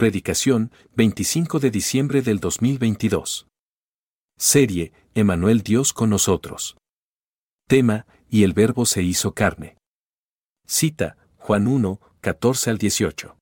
[0.00, 3.46] Predicación, 25 de diciembre del 2022.
[4.38, 6.78] Serie, Emanuel Dios con nosotros.
[7.68, 9.76] Tema, y el verbo se hizo carne.
[10.66, 13.36] Cita, Juan 1, 14 al 18.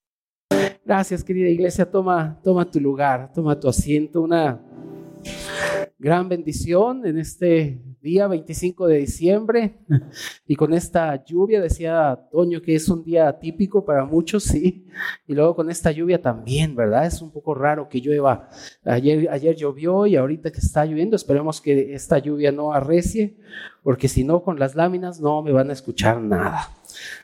[0.83, 1.89] Gracias, querida iglesia.
[1.89, 4.19] Toma, toma tu lugar, toma tu asiento.
[4.19, 4.59] Una
[5.99, 9.79] gran bendición en este día 25 de diciembre
[10.47, 14.87] y con esta lluvia, decía Toño que es un día típico para muchos, sí,
[15.27, 17.05] y luego con esta lluvia también, ¿verdad?
[17.05, 18.49] Es un poco raro que llueva.
[18.85, 23.35] Ayer, ayer llovió y ahorita que está lloviendo, esperemos que esta lluvia no arrecie,
[23.83, 26.69] porque si no, con las láminas no me van a escuchar nada.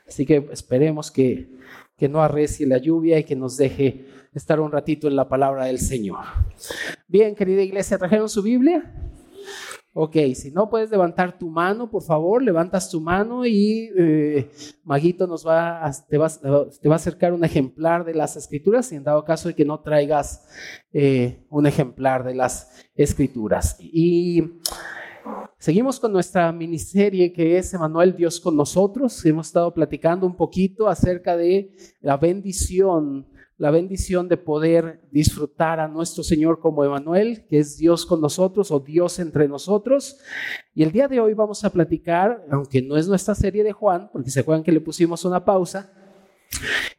[0.06, 1.48] Así que esperemos que,
[1.96, 4.04] que no arrecie la lluvia y que nos deje
[4.38, 6.24] estar un ratito en la palabra del Señor.
[7.08, 8.92] Bien, querida iglesia, ¿trajeron su Biblia?
[9.98, 14.50] Ok, si no puedes levantar tu mano, por favor, levantas tu mano y eh,
[14.84, 18.96] Maguito nos va te, va, te, va, a acercar un ejemplar de las escrituras, y
[18.96, 20.46] en dado caso de que no traigas
[20.92, 23.78] eh, un ejemplar de las escrituras.
[23.80, 24.60] Y
[25.56, 29.24] seguimos con nuestra miniserie que es Emanuel Dios con nosotros.
[29.24, 33.26] Hemos estado platicando un poquito acerca de la bendición
[33.58, 38.70] la bendición de poder disfrutar a nuestro Señor como Emanuel, que es Dios con nosotros
[38.70, 40.18] o Dios entre nosotros.
[40.74, 44.10] Y el día de hoy vamos a platicar, aunque no es nuestra serie de Juan,
[44.12, 45.90] porque se acuerdan que le pusimos una pausa,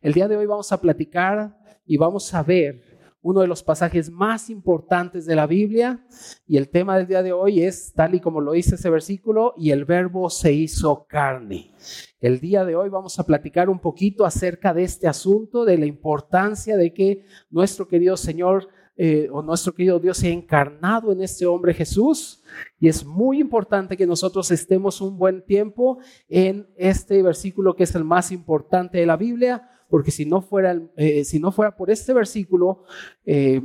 [0.02, 4.10] el día de hoy vamos a platicar y vamos a ver uno de los pasajes
[4.10, 6.06] más importantes de la Biblia
[6.46, 9.54] y el tema del día de hoy es, tal y como lo dice ese versículo,
[9.58, 11.73] y el verbo se hizo carne.
[12.20, 15.86] El día de hoy vamos a platicar un poquito acerca de este asunto, de la
[15.86, 21.22] importancia de que nuestro querido Señor eh, o nuestro querido Dios se ha encarnado en
[21.22, 22.42] este hombre Jesús.
[22.80, 27.94] Y es muy importante que nosotros estemos un buen tiempo en este versículo que es
[27.94, 31.89] el más importante de la Biblia, porque si no fuera, eh, si no fuera por
[31.89, 32.83] este versículo,
[33.25, 33.61] eh,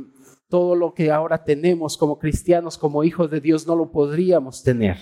[0.49, 4.97] todo lo que ahora tenemos como cristianos, como hijos de Dios, no lo podríamos tener.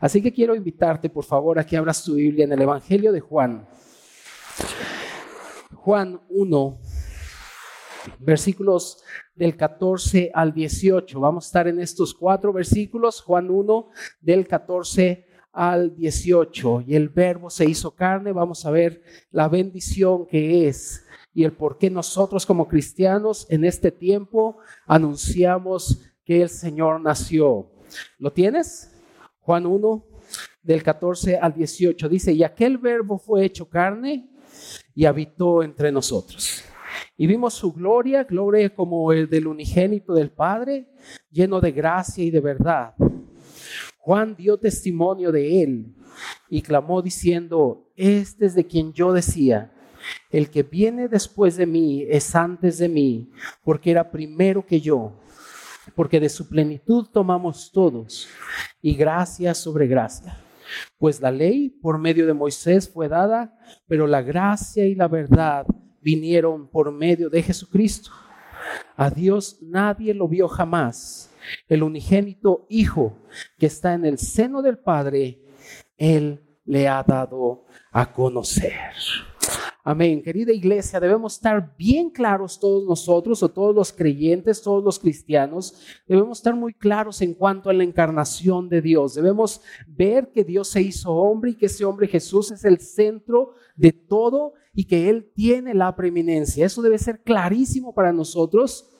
[0.00, 3.20] Así que quiero invitarte, por favor, a que abras tu Biblia en el Evangelio de
[3.20, 3.68] Juan.
[5.72, 6.80] Juan 1,
[8.18, 9.02] versículos
[9.36, 11.20] del 14 al 18.
[11.20, 13.90] Vamos a estar en estos cuatro versículos, Juan 1,
[14.20, 15.27] del 14
[15.58, 16.84] al 18.
[16.86, 19.02] Y el verbo se hizo carne, vamos a ver
[19.32, 21.04] la bendición que es
[21.34, 27.72] y el por qué nosotros como cristianos en este tiempo anunciamos que el Señor nació.
[28.18, 28.94] ¿Lo tienes?
[29.40, 30.04] Juan 1,
[30.62, 32.08] del 14 al 18.
[32.08, 34.30] Dice, y aquel verbo fue hecho carne
[34.94, 36.62] y habitó entre nosotros.
[37.16, 40.86] Y vimos su gloria, gloria como el del unigénito del Padre,
[41.30, 42.94] lleno de gracia y de verdad.
[44.08, 45.94] Juan dio testimonio de él
[46.48, 49.70] y clamó diciendo, este es de quien yo decía,
[50.30, 53.30] el que viene después de mí es antes de mí,
[53.62, 55.12] porque era primero que yo,
[55.94, 58.26] porque de su plenitud tomamos todos,
[58.80, 60.38] y gracia sobre gracia.
[60.96, 65.66] Pues la ley por medio de Moisés fue dada, pero la gracia y la verdad
[66.00, 68.10] vinieron por medio de Jesucristo.
[68.96, 71.27] A Dios nadie lo vio jamás
[71.68, 73.18] el unigénito Hijo
[73.58, 75.40] que está en el seno del Padre,
[75.96, 78.92] Él le ha dado a conocer.
[79.90, 80.20] Amén.
[80.22, 85.80] Querida iglesia, debemos estar bien claros todos nosotros, o todos los creyentes, todos los cristianos,
[86.06, 89.14] debemos estar muy claros en cuanto a la encarnación de Dios.
[89.14, 93.54] Debemos ver que Dios se hizo hombre y que ese hombre Jesús es el centro
[93.76, 96.66] de todo y que Él tiene la preeminencia.
[96.66, 98.90] Eso debe ser clarísimo para nosotros.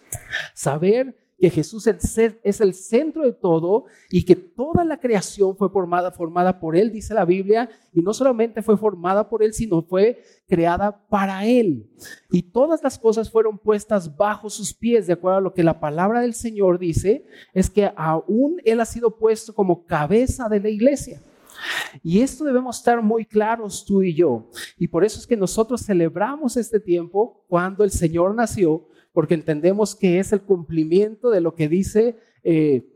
[0.55, 6.11] Saber que Jesús es el centro de todo y que toda la creación fue formada,
[6.11, 10.21] formada por Él, dice la Biblia, y no solamente fue formada por Él, sino fue
[10.49, 11.89] creada para Él.
[12.31, 15.79] Y todas las cosas fueron puestas bajo sus pies, de acuerdo a lo que la
[15.79, 17.25] palabra del Señor dice,
[17.55, 21.23] es que aún Él ha sido puesto como cabeza de la iglesia.
[22.03, 24.51] Y esto debemos estar muy claros tú y yo.
[24.79, 29.95] Y por eso es que nosotros celebramos este tiempo cuando el Señor nació, porque entendemos
[29.95, 32.87] que es el cumplimiento de lo que dice eh,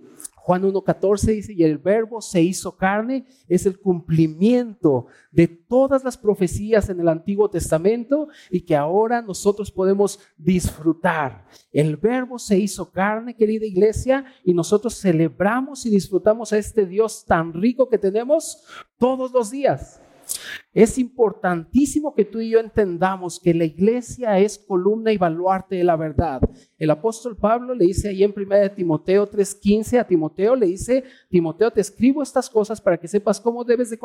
[0.44, 6.19] Juan 1.14, dice, y el verbo se hizo carne, es el cumplimiento de todas las
[6.19, 11.47] profecías en el Antiguo Testamento y que ahora nosotros podemos disfrutar.
[11.71, 17.25] El verbo se hizo carne, querida iglesia, y nosotros celebramos y disfrutamos a este Dios
[17.25, 18.65] tan rico que tenemos
[18.99, 20.01] todos los días.
[20.75, 25.84] Es importantísimo que tú y yo entendamos que la iglesia es columna y baluarte de
[25.84, 26.40] la verdad.
[26.79, 31.70] El apóstol Pablo le dice ahí en 1 Timoteo 3:15 a Timoteo, le dice, Timoteo,
[31.70, 33.99] te escribo estas cosas para que sepas cómo debes de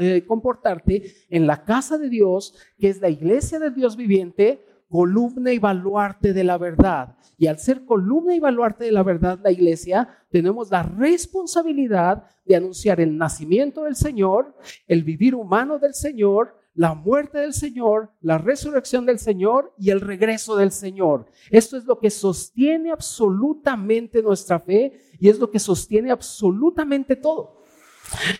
[0.00, 5.52] eh, comportarte en la casa de Dios, que es la iglesia de Dios viviente, columna
[5.52, 7.16] y baluarte de la verdad.
[7.38, 12.56] Y al ser columna y baluarte de la verdad, la iglesia, tenemos la responsabilidad de
[12.56, 14.54] anunciar el nacimiento del Señor,
[14.88, 20.00] el vivir humano del Señor, la muerte del Señor, la resurrección del Señor y el
[20.00, 21.26] regreso del Señor.
[21.50, 27.59] Esto es lo que sostiene absolutamente nuestra fe y es lo que sostiene absolutamente todo.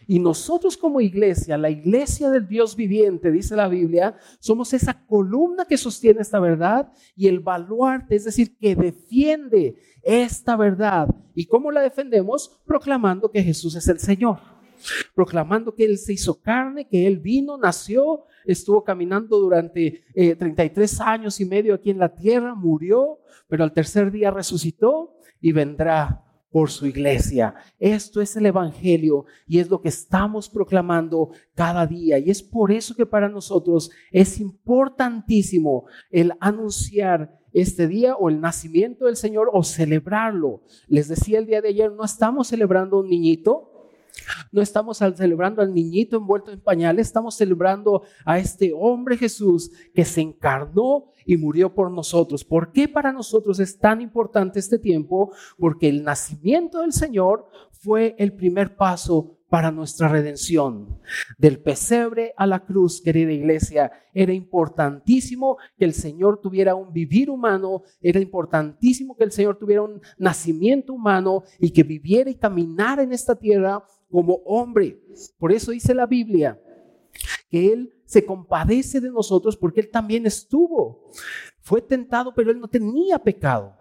[0.06, 5.64] Y nosotros como iglesia, la iglesia del Dios viviente, dice la Biblia, somos esa columna
[5.64, 11.08] que sostiene esta verdad y el baluarte, es decir, que defiende esta verdad.
[11.34, 12.60] ¿Y cómo la defendemos?
[12.66, 14.38] Proclamando que Jesús es el Señor.
[15.14, 21.02] Proclamando que Él se hizo carne, que Él vino, nació, estuvo caminando durante 33 eh,
[21.04, 26.24] años y medio aquí en la tierra, murió, pero al tercer día resucitó y vendrá
[26.50, 27.54] por su iglesia.
[27.78, 32.18] Esto es el Evangelio y es lo que estamos proclamando cada día.
[32.18, 38.40] Y es por eso que para nosotros es importantísimo el anunciar este día o el
[38.40, 40.62] nacimiento del Señor o celebrarlo.
[40.86, 43.69] Les decía el día de ayer, no estamos celebrando un niñito,
[44.52, 50.04] no estamos celebrando al niñito envuelto en pañales, estamos celebrando a este hombre Jesús que
[50.04, 52.44] se encarnó y murió por nosotros.
[52.44, 55.32] ¿Por qué para nosotros es tan importante este tiempo?
[55.58, 61.00] Porque el nacimiento del Señor fue el primer paso para nuestra redención.
[61.36, 67.28] Del pesebre a la cruz, querida iglesia, era importantísimo que el Señor tuviera un vivir
[67.28, 73.02] humano, era importantísimo que el Señor tuviera un nacimiento humano y que viviera y caminara
[73.02, 75.00] en esta tierra como hombre.
[75.38, 76.60] Por eso dice la Biblia
[77.48, 81.10] que Él se compadece de nosotros porque Él también estuvo.
[81.60, 83.76] Fue tentado, pero Él no tenía pecado.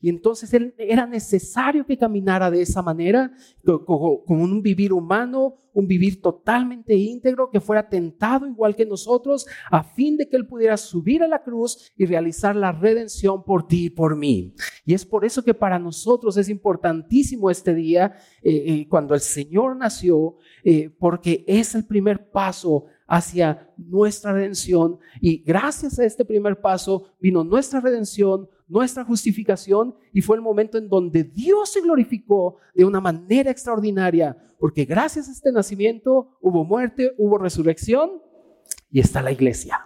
[0.00, 3.32] Y entonces él, era necesario que caminara de esa manera,
[3.64, 9.82] como, un vivir humano, un vivir totalmente íntegro, que fuera tentado igual que nosotros, a
[9.82, 13.86] fin de que él pudiera subir a la cruz y realizar la redención por ti
[13.86, 14.54] y por mí.
[14.84, 19.20] Y es por eso que para nosotros es importantísimo este día, eh, eh, cuando el
[19.20, 24.98] Señor nació, eh, porque es el primer paso hacia nuestra redención.
[25.20, 30.78] Y gracias a este primer paso vino nuestra redención, nuestra justificación y fue el momento
[30.78, 36.64] en donde Dios se glorificó de una manera extraordinaria, porque gracias a este nacimiento hubo
[36.64, 38.22] muerte, hubo resurrección
[38.90, 39.80] y está la iglesia.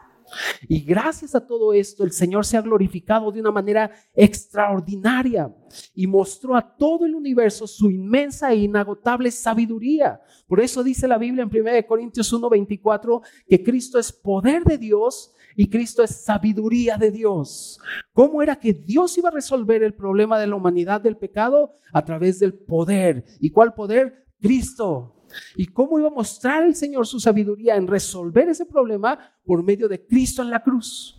[0.69, 5.55] Y gracias a todo esto, el Señor se ha glorificado de una manera extraordinaria
[5.95, 10.21] y mostró a todo el universo su inmensa e inagotable sabiduría.
[10.47, 15.33] Por eso dice la Biblia en 1 Corintios 1:24 que Cristo es poder de Dios
[15.57, 17.81] y Cristo es sabiduría de Dios.
[18.13, 21.73] ¿Cómo era que Dios iba a resolver el problema de la humanidad del pecado?
[21.93, 23.25] A través del poder.
[23.41, 24.27] ¿Y cuál poder?
[24.41, 25.20] Cristo.
[25.57, 29.19] ¿Y cómo iba a mostrar el Señor su sabiduría en resolver ese problema?
[29.45, 31.17] Por medio de Cristo en la cruz.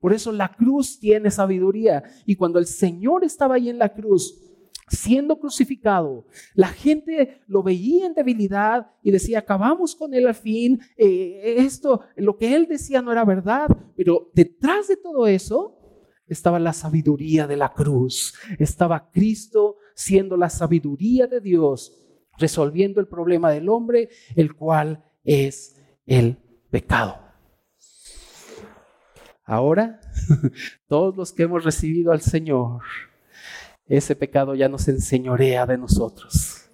[0.00, 2.02] Por eso la cruz tiene sabiduría.
[2.26, 4.34] Y cuando el Señor estaba ahí en la cruz,
[4.90, 10.80] siendo crucificado, la gente lo veía en debilidad y decía, acabamos con él al fin,
[10.96, 15.76] eh, esto, lo que él decía no era verdad, pero detrás de todo eso
[16.26, 21.96] estaba la sabiduría de la cruz, estaba Cristo siendo la sabiduría de Dios
[22.38, 26.36] resolviendo el problema del hombre, el cual es el
[26.70, 27.18] pecado.
[29.44, 30.00] Ahora,
[30.86, 32.82] todos los que hemos recibido al Señor,
[33.86, 36.70] ese pecado ya no se enseñorea de nosotros,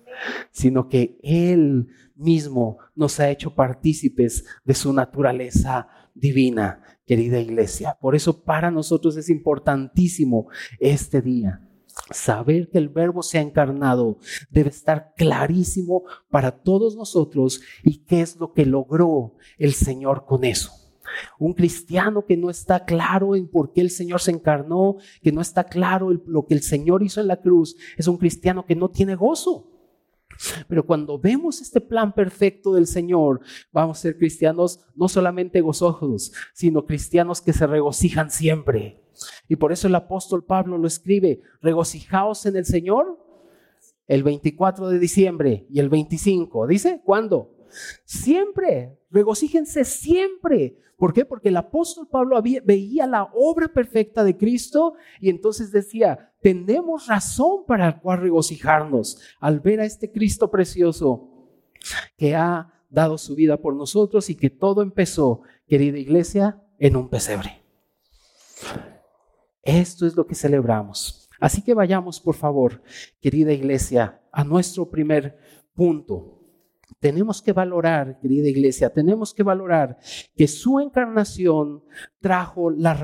[0.50, 7.96] sino que Él mismo nos ha hecho partícipes de su naturaleza divina, querida iglesia.
[8.00, 10.48] Por eso para nosotros es importantísimo
[10.78, 11.65] este día.
[12.10, 14.18] Saber que el verbo se ha encarnado
[14.50, 20.44] debe estar clarísimo para todos nosotros y qué es lo que logró el Señor con
[20.44, 20.72] eso.
[21.38, 25.40] Un cristiano que no está claro en por qué el Señor se encarnó, que no
[25.40, 28.90] está claro lo que el Señor hizo en la cruz, es un cristiano que no
[28.90, 29.72] tiene gozo.
[30.68, 33.40] Pero cuando vemos este plan perfecto del Señor,
[33.72, 39.05] vamos a ser cristianos no solamente gozosos, sino cristianos que se regocijan siempre.
[39.48, 43.18] Y por eso el apóstol Pablo lo escribe, regocijaos en el Señor
[44.06, 46.66] el 24 de diciembre y el 25.
[46.66, 47.00] ¿Dice?
[47.04, 47.56] ¿Cuándo?
[48.04, 50.78] Siempre, regocíjense siempre.
[50.96, 51.24] ¿Por qué?
[51.24, 57.66] Porque el apóstol Pablo veía la obra perfecta de Cristo y entonces decía, tenemos razón
[57.66, 61.50] para cual regocijarnos al ver a este Cristo precioso
[62.16, 67.10] que ha dado su vida por nosotros y que todo empezó, querida iglesia, en un
[67.10, 67.62] pesebre.
[69.66, 71.28] Esto es lo que celebramos.
[71.40, 72.82] Así que vayamos, por favor,
[73.20, 75.36] querida iglesia, a nuestro primer
[75.74, 76.35] punto.
[76.98, 79.98] Tenemos que valorar, querida iglesia, tenemos que valorar
[80.34, 81.84] que su encarnación
[82.20, 82.94] trajo la,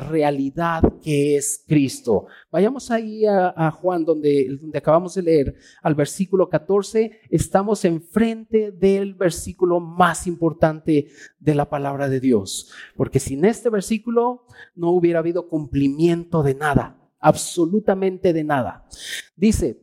[0.00, 2.26] realidad que es Cristo.
[2.50, 7.20] Vayamos ahí a, Juan, donde, donde acabamos de leer, al versículo 14.
[7.30, 11.08] Estamos enfrente del versículo más importante
[11.38, 14.46] de la palabra de Dios, porque sin este versículo
[14.76, 18.86] no hubiera habido cumplimiento de nada, absolutamente de nada.
[19.34, 19.80] Dice,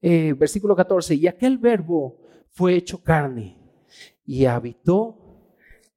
[0.00, 2.25] eh, versículo 14, y aquel verbo
[2.56, 3.58] fue hecho carne
[4.24, 5.18] y habitó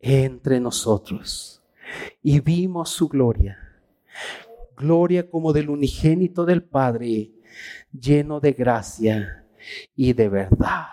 [0.02, 1.64] entre nosotros.
[2.22, 3.58] Y vimos su gloria,
[4.76, 7.32] gloria como del unigénito del Padre,
[7.98, 9.46] lleno de gracia
[9.96, 10.88] y de verdad.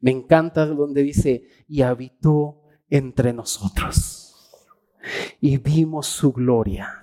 [0.00, 4.50] Me encanta donde dice, y habitó entre nosotros.
[5.40, 7.02] Y vimos su gloria,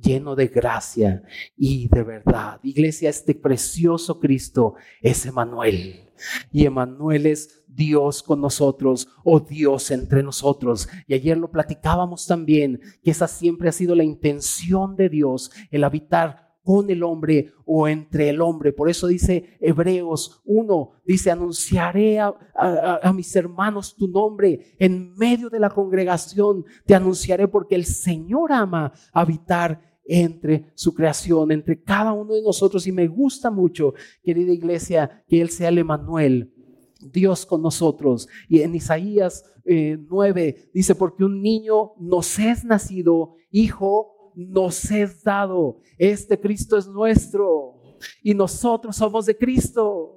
[0.00, 1.22] lleno de gracia
[1.56, 2.60] y de verdad.
[2.62, 6.06] Iglesia, este precioso Cristo es Emanuel
[6.52, 10.88] y Emanuel es Dios con nosotros o Dios entre nosotros.
[11.06, 15.84] Y ayer lo platicábamos también, que esa siempre ha sido la intención de Dios, el
[15.84, 18.72] habitar con el hombre o entre el hombre.
[18.72, 25.60] Por eso dice Hebreos 1, dice, anunciaré a, mis hermanos tu nombre en medio de
[25.60, 32.34] la congregación, te anunciaré porque el Señor ama habitar entre su creación, entre cada uno
[32.34, 32.84] de nosotros.
[32.88, 33.94] Y me gusta mucho,
[34.24, 36.52] querida iglesia, que Él sea el Emanuel,
[37.00, 38.26] Dios con nosotros.
[38.48, 45.24] Y en Isaías 9 eh, dice, porque un niño nos es nacido, hijo nos es
[45.24, 45.80] dado.
[45.98, 47.80] Este Cristo es nuestro
[48.22, 50.12] y nosotros somos de Cristo.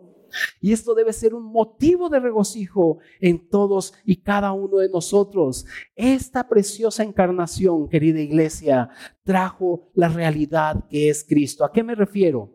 [0.61, 5.65] Y esto debe ser un motivo de regocijo en todos y cada uno de nosotros.
[5.95, 8.89] Esta preciosa encarnación, querida iglesia,
[9.23, 11.65] trajo la realidad que es Cristo.
[11.65, 12.53] ¿A qué me refiero?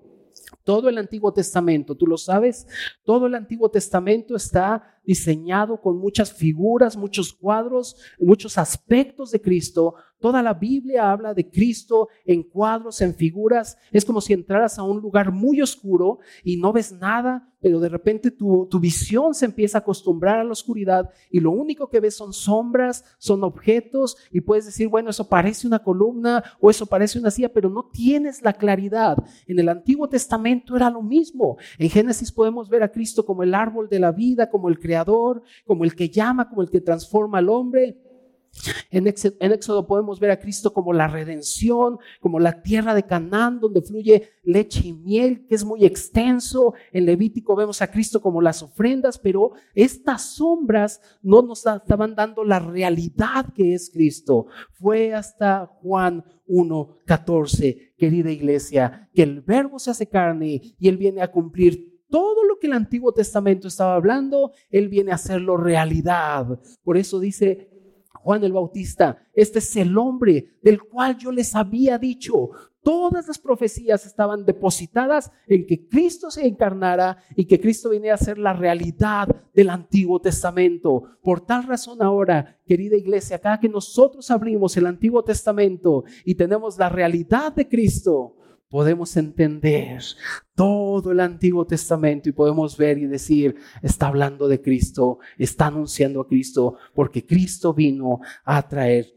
[0.62, 2.66] Todo el Antiguo Testamento, tú lo sabes,
[3.02, 9.94] todo el Antiguo Testamento está diseñado con muchas figuras, muchos cuadros, muchos aspectos de Cristo.
[10.24, 13.76] Toda la Biblia habla de Cristo en cuadros, en figuras.
[13.92, 17.90] Es como si entraras a un lugar muy oscuro y no ves nada, pero de
[17.90, 22.00] repente tu, tu visión se empieza a acostumbrar a la oscuridad y lo único que
[22.00, 26.86] ves son sombras, son objetos y puedes decir, bueno, eso parece una columna o eso
[26.86, 29.18] parece una silla, pero no tienes la claridad.
[29.46, 31.58] En el Antiguo Testamento era lo mismo.
[31.78, 35.42] En Génesis podemos ver a Cristo como el árbol de la vida, como el creador,
[35.66, 37.98] como el que llama, como el que transforma al hombre.
[38.90, 43.82] En Éxodo podemos ver a Cristo como la redención, como la tierra de Canaán, donde
[43.82, 46.74] fluye leche y miel, que es muy extenso.
[46.92, 52.44] En Levítico vemos a Cristo como las ofrendas, pero estas sombras no nos estaban dando
[52.44, 54.46] la realidad que es Cristo.
[54.72, 61.22] Fue hasta Juan 1.14, querida iglesia, que el verbo se hace carne y Él viene
[61.22, 66.60] a cumplir todo lo que el Antiguo Testamento estaba hablando, Él viene a hacerlo realidad.
[66.84, 67.73] Por eso dice
[68.24, 72.48] Juan el Bautista, este es el hombre del cual yo les había dicho.
[72.82, 78.18] Todas las profecías estaban depositadas en que Cristo se encarnara y que Cristo viniera a
[78.18, 81.02] ser la realidad del Antiguo Testamento.
[81.22, 86.78] Por tal razón ahora, querida iglesia, cada que nosotros abrimos el Antiguo Testamento y tenemos
[86.78, 88.36] la realidad de Cristo,
[88.74, 90.02] podemos entender
[90.56, 96.20] todo el Antiguo Testamento y podemos ver y decir, está hablando de Cristo, está anunciando
[96.20, 99.14] a Cristo, porque Cristo vino a traer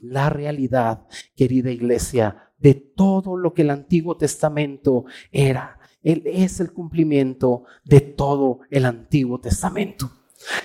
[0.00, 5.78] la realidad, querida iglesia, de todo lo que el Antiguo Testamento era.
[6.02, 10.10] Él es el cumplimiento de todo el Antiguo Testamento.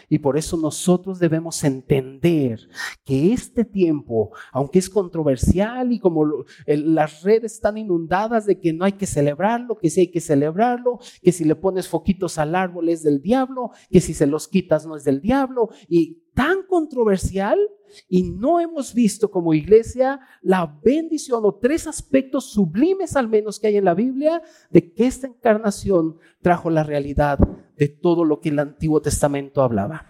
[0.10, 2.68] Y por eso nosotros debemos entender
[3.04, 8.86] que este tiempo, aunque es controversial y como las redes están inundadas de que no
[8.86, 12.90] hay que celebrarlo, que sí hay que celebrarlo, que si le pones foquitos al árbol
[12.90, 17.60] es del diablo, que si se los quitas no es del diablo, y tan controversial
[18.08, 23.68] y no hemos visto como iglesia la bendición o tres aspectos sublimes al menos que
[23.68, 27.40] hay en la Biblia de que esta encarnación trajo la realidad
[27.78, 30.08] de todo lo que el Antiguo Testamento hablaba.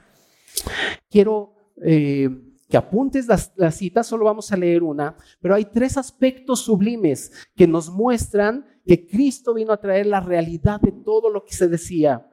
[1.09, 2.29] Quiero eh,
[2.69, 7.31] que apuntes las, las citas, solo vamos a leer una, pero hay tres aspectos sublimes
[7.55, 11.67] que nos muestran que Cristo vino a traer la realidad de todo lo que se
[11.67, 12.27] decía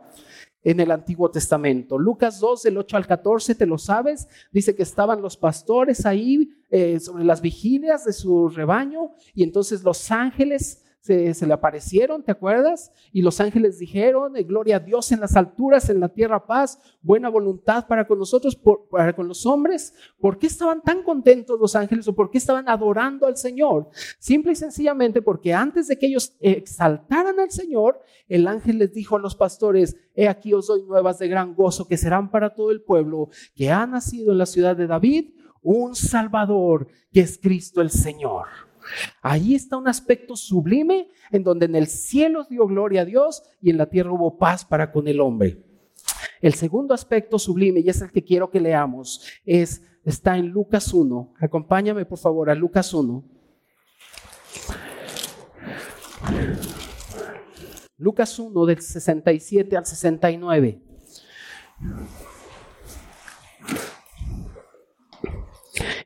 [0.63, 1.99] en el Antiguo Testamento.
[1.99, 6.51] Lucas 2, del 8 al 14, te lo sabes, dice que estaban los pastores ahí
[6.71, 12.31] eh, sobre las vigilias de su rebaño y entonces los ángeles se, le aparecieron, ¿te
[12.31, 12.93] acuerdas?
[13.13, 16.79] Y los ángeles dijeron, eh, gloria a Dios en las alturas, en la tierra paz,
[17.01, 18.59] buena voluntad para con nosotros,
[18.91, 19.95] para con los hombres.
[20.19, 23.89] ¿Por qué estaban tan contentos los ángeles o por qué estaban adorando al Señor?
[24.19, 29.17] Simple y sencillamente porque antes de que ellos exaltaran al Señor, el ángel les dijo
[29.17, 32.71] a los pastores, he aquí os doy nuevas de gran gozo que serán para todo
[32.71, 35.31] el pueblo, que ha nacido en la ciudad de David
[35.63, 38.70] un Salvador que es Cristo el Señor.
[39.23, 43.71] Ahí está un aspecto sublime en donde en el cielo dio gloria a Dios y
[43.71, 45.63] en la tierra hubo paz para con el hombre.
[46.41, 50.93] El segundo aspecto sublime, y es el que quiero que leamos, es, está en Lucas
[50.93, 51.35] 1.
[51.39, 53.25] Acompáñame por favor a Lucas 1.
[57.99, 60.83] Lucas 1 del 67 al 69.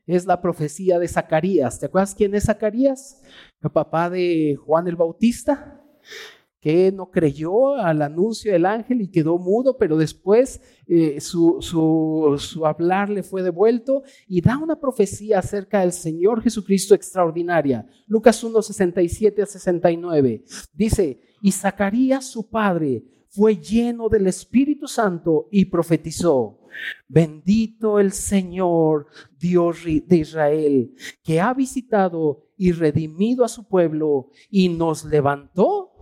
[0.07, 1.81] Es la profecía de Zacarías.
[1.81, 3.23] ¿Te acuerdas quién es Zacarías?
[3.62, 5.81] El papá de Juan el Bautista,
[6.61, 12.66] que no creyó al anuncio del ángel y quedó mudo, pero después eh, su, su
[12.66, 17.87] hablar le fue devuelto y da una profecía acerca del Señor Jesucristo extraordinaria.
[18.07, 20.45] Lucas 1, 67 a 69.
[20.73, 26.63] Dice, y Zacarías su padre fue lleno del Espíritu Santo y profetizó.
[27.09, 29.07] Bendito el Señor,
[29.38, 35.93] Dios de Israel, que ha visitado y redimido a su pueblo y nos levantó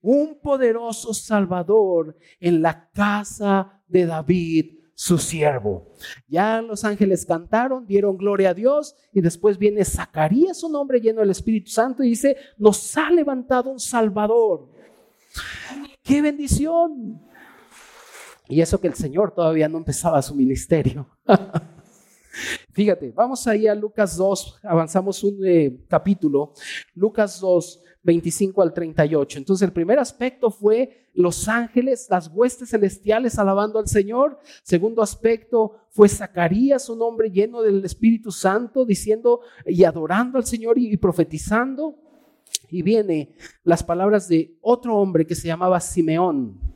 [0.00, 5.92] un poderoso Salvador en la casa de David, su siervo.
[6.26, 11.20] Ya los ángeles cantaron, dieron gloria a Dios y después viene Zacarías, un hombre lleno
[11.20, 14.68] del Espíritu Santo, y dice, nos ha levantado un Salvador.
[16.02, 17.22] ¡Qué bendición!
[18.48, 21.06] Y eso que el Señor todavía no empezaba su ministerio.
[22.72, 26.52] Fíjate, vamos ahí a Lucas 2, avanzamos un eh, capítulo,
[26.94, 29.38] Lucas 2, 25 al 38.
[29.38, 34.38] Entonces el primer aspecto fue los ángeles, las huestes celestiales alabando al Señor.
[34.62, 40.78] Segundo aspecto fue Zacarías, un hombre lleno del Espíritu Santo, diciendo y adorando al Señor
[40.78, 41.96] y profetizando.
[42.70, 46.67] Y viene las palabras de otro hombre que se llamaba Simeón.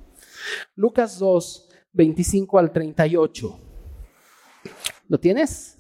[0.83, 3.57] Lucas 2, 25 al 38.
[5.07, 5.79] ¿Lo tienes?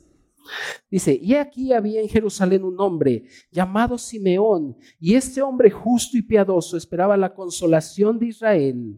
[0.88, 6.22] Dice, y aquí había en Jerusalén un hombre llamado Simeón, y este hombre justo y
[6.22, 8.96] piadoso esperaba la consolación de Israel,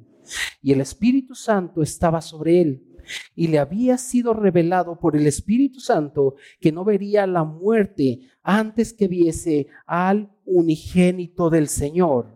[0.60, 2.86] y el Espíritu Santo estaba sobre él,
[3.34, 8.92] y le había sido revelado por el Espíritu Santo que no vería la muerte antes
[8.92, 12.33] que viese al unigénito del Señor.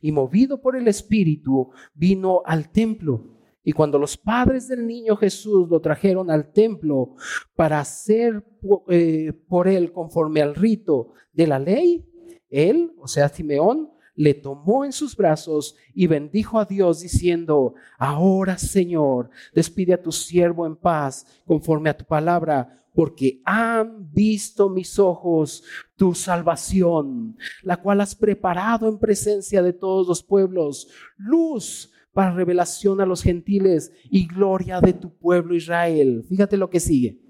[0.00, 3.38] Y movido por el Espíritu, vino al templo.
[3.62, 7.16] Y cuando los padres del niño Jesús lo trajeron al templo
[7.54, 8.42] para hacer
[8.88, 12.04] eh, por él conforme al rito de la ley,
[12.48, 18.58] él, o sea, Simeón, le tomó en sus brazos y bendijo a Dios diciendo, ahora
[18.58, 24.98] Señor, despide a tu siervo en paz conforme a tu palabra, porque han visto mis
[24.98, 25.62] ojos
[25.94, 33.00] tu salvación, la cual has preparado en presencia de todos los pueblos, luz para revelación
[33.00, 36.24] a los gentiles y gloria de tu pueblo Israel.
[36.28, 37.27] Fíjate lo que sigue.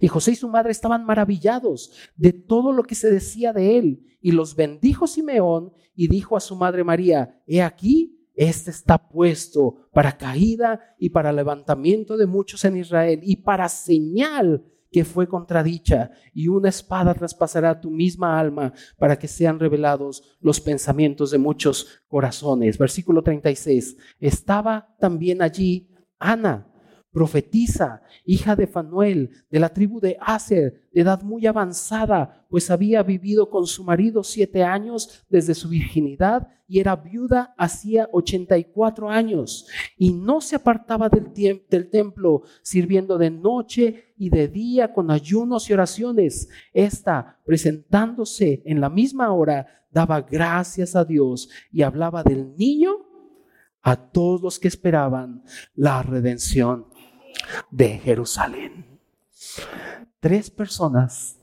[0.00, 4.06] Y José y su madre estaban maravillados de todo lo que se decía de él.
[4.20, 9.88] Y los bendijo Simeón y dijo a su madre María, he aquí, este está puesto
[9.92, 16.10] para caída y para levantamiento de muchos en Israel y para señal que fue contradicha,
[16.34, 22.02] y una espada traspasará tu misma alma para que sean revelados los pensamientos de muchos
[22.08, 22.76] corazones.
[22.76, 23.96] Versículo 36.
[24.18, 26.69] Estaba también allí Ana
[27.12, 33.02] profetiza, hija de Fanuel, de la tribu de Aser, de edad muy avanzada, pues había
[33.02, 39.66] vivido con su marido siete años desde su virginidad y era viuda hacía 84 años
[39.98, 41.32] y no se apartaba del,
[41.68, 46.48] del templo, sirviendo de noche y de día con ayunos y oraciones.
[46.72, 53.10] Esta, presentándose en la misma hora, daba gracias a Dios y hablaba del niño
[53.82, 55.42] a todos los que esperaban
[55.74, 56.86] la redención
[57.70, 58.98] de Jerusalén.
[60.20, 61.38] Tres personas,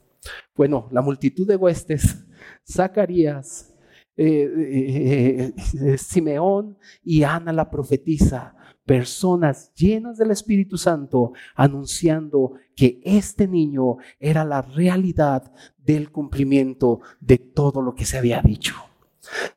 [0.56, 2.26] bueno, la multitud de huestes,
[2.69, 3.73] Zacarías,
[4.19, 13.00] eh, eh, eh, Simeón y Ana la profetisa, personas llenas del Espíritu Santo anunciando que
[13.04, 18.73] este niño era la realidad del cumplimiento de todo lo que se había dicho.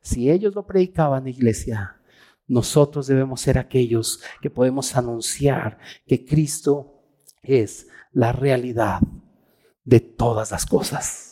[0.01, 2.00] Si ellos lo predicaban, iglesia,
[2.51, 7.01] nosotros debemos ser aquellos que podemos anunciar que Cristo
[7.41, 8.99] es la realidad
[9.85, 11.27] de todas las cosas.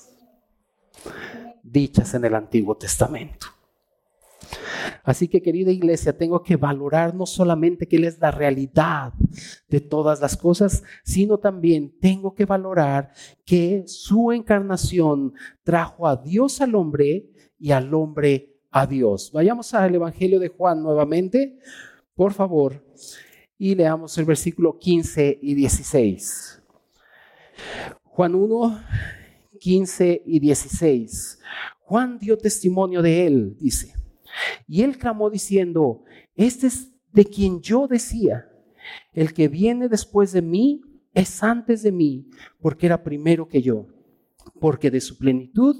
[1.61, 3.47] dichas en el Antiguo Testamento.
[5.03, 9.13] Así que querida iglesia, tengo que valorar no solamente que Él es la realidad
[9.67, 13.11] de todas las cosas, sino también tengo que valorar
[13.45, 17.29] que su encarnación trajo a Dios al hombre
[17.59, 19.31] y al hombre a Dios.
[19.31, 21.59] Vayamos al Evangelio de Juan nuevamente,
[22.15, 22.83] por favor,
[23.57, 26.61] y leamos el versículo 15 y 16.
[28.03, 28.83] Juan 1,
[29.59, 31.39] 15 y 16.
[31.79, 33.93] Juan dio testimonio de él, dice.
[34.67, 36.03] Y él clamó diciendo,
[36.35, 38.47] este es de quien yo decía,
[39.13, 40.81] el que viene después de mí
[41.13, 42.29] es antes de mí,
[42.61, 43.87] porque era primero que yo,
[44.59, 45.75] porque de su plenitud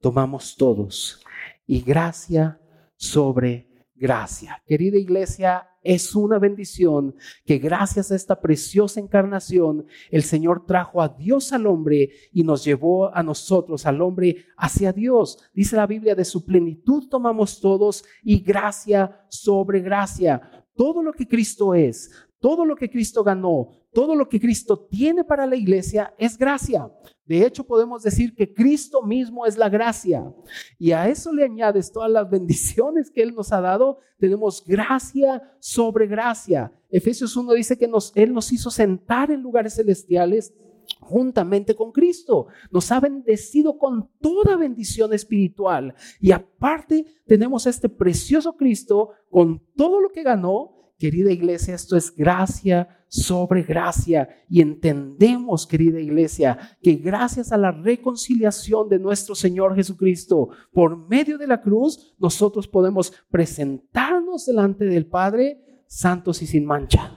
[0.00, 1.23] tomamos todos,
[1.66, 2.60] y gracia
[2.96, 4.62] sobre gracia.
[4.66, 11.08] Querida iglesia, es una bendición que gracias a esta preciosa encarnación el Señor trajo a
[11.08, 15.38] Dios al hombre y nos llevó a nosotros, al hombre, hacia Dios.
[15.52, 20.40] Dice la Biblia, de su plenitud tomamos todos y gracia sobre gracia.
[20.74, 25.24] Todo lo que Cristo es, todo lo que Cristo ganó, todo lo que Cristo tiene
[25.24, 26.90] para la iglesia es gracia.
[27.24, 30.30] De hecho, podemos decir que Cristo mismo es la gracia.
[30.78, 33.98] Y a eso le añades todas las bendiciones que Él nos ha dado.
[34.18, 36.70] Tenemos gracia sobre gracia.
[36.90, 40.52] Efesios 1 dice que Él nos hizo sentar en lugares celestiales
[41.00, 42.48] juntamente con Cristo.
[42.70, 45.94] Nos ha bendecido con toda bendición espiritual.
[46.20, 52.14] Y aparte tenemos este precioso Cristo con todo lo que ganó Querida iglesia, esto es
[52.14, 59.76] gracia sobre gracia y entendemos, querida iglesia, que gracias a la reconciliación de nuestro Señor
[59.76, 66.64] Jesucristo por medio de la cruz, nosotros podemos presentarnos delante del Padre santos y sin
[66.64, 67.16] mancha.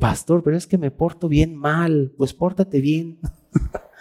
[0.00, 3.20] Pastor, pero es que me porto bien mal, pues pórtate bien.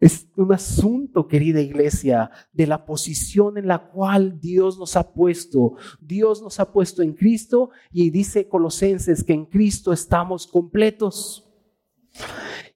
[0.00, 5.74] Es un asunto, querida iglesia, de la posición en la cual Dios nos ha puesto.
[6.00, 11.44] Dios nos ha puesto en Cristo y dice Colosenses que en Cristo estamos completos.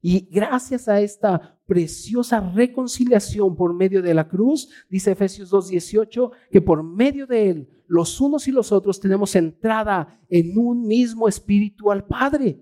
[0.00, 6.60] Y gracias a esta preciosa reconciliación por medio de la cruz, dice Efesios 2.18, que
[6.60, 11.92] por medio de él los unos y los otros tenemos entrada en un mismo espíritu
[11.92, 12.58] al Padre.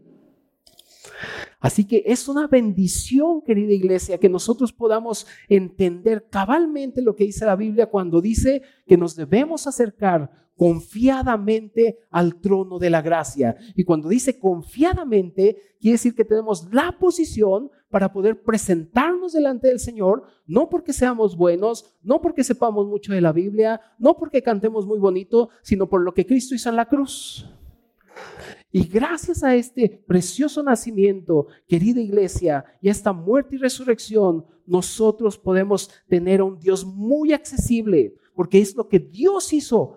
[1.60, 7.44] Así que es una bendición, querida iglesia, que nosotros podamos entender cabalmente lo que dice
[7.44, 13.56] la Biblia cuando dice que nos debemos acercar confiadamente al trono de la gracia.
[13.74, 19.80] Y cuando dice confiadamente, quiere decir que tenemos la posición para poder presentarnos delante del
[19.80, 24.86] Señor, no porque seamos buenos, no porque sepamos mucho de la Biblia, no porque cantemos
[24.86, 27.46] muy bonito, sino por lo que Cristo hizo en la cruz.
[28.72, 35.36] Y gracias a este precioso nacimiento, querida iglesia, y a esta muerte y resurrección, nosotros
[35.36, 39.96] podemos tener a un Dios muy accesible, porque es lo que Dios hizo.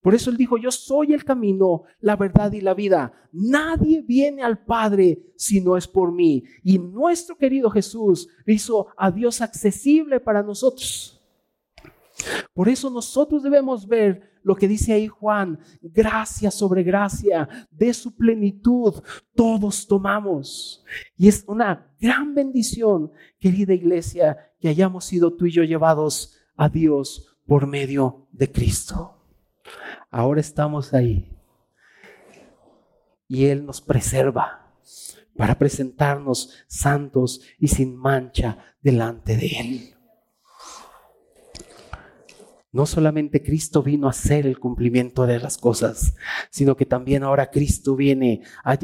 [0.00, 3.12] Por eso Él dijo, yo soy el camino, la verdad y la vida.
[3.32, 6.42] Nadie viene al Padre si no es por mí.
[6.64, 11.20] Y nuestro querido Jesús hizo a Dios accesible para nosotros.
[12.54, 18.14] Por eso nosotros debemos ver lo que dice ahí Juan, gracia sobre gracia, de su
[18.14, 19.02] plenitud,
[19.34, 20.84] todos tomamos.
[21.16, 26.68] Y es una gran bendición, querida iglesia, que hayamos sido tú y yo llevados a
[26.68, 29.16] Dios por medio de Cristo.
[30.10, 31.36] Ahora estamos ahí.
[33.28, 34.74] Y Él nos preserva
[35.36, 39.99] para presentarnos santos y sin mancha delante de Él.
[42.72, 46.14] No solamente Cristo vino a hacer el cumplimiento de las cosas,
[46.50, 48.76] sino que también ahora Cristo viene a,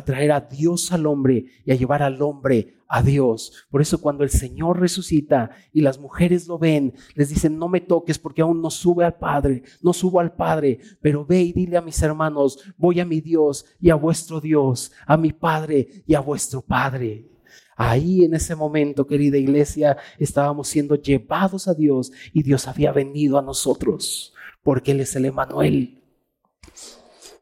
[0.00, 3.66] traer a Dios al hombre y a llevar al hombre a Dios.
[3.70, 7.80] Por eso cuando el Señor resucita y las mujeres lo ven, les dicen, no me
[7.80, 11.76] toques porque aún no sube al Padre, no subo al Padre, pero ve y dile
[11.76, 16.14] a mis hermanos, voy a mi Dios y a vuestro Dios, a mi Padre y
[16.14, 17.33] a vuestro Padre.
[17.76, 23.38] Ahí en ese momento, querida iglesia, estábamos siendo llevados a Dios y Dios había venido
[23.38, 24.32] a nosotros,
[24.62, 26.02] porque Él es el Emanuel.